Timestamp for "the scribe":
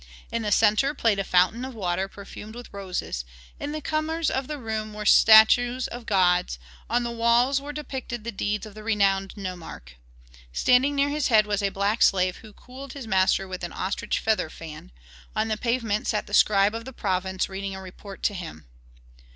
16.25-16.73